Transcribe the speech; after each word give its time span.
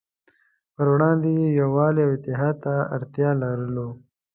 پروړاندې 0.75 1.29
یې 1.39 1.47
يووالي 1.59 2.01
او 2.05 2.11
اتحاد 2.17 2.55
ته 2.63 2.73
اړتیا 2.95 3.29
لرو. 3.41 3.89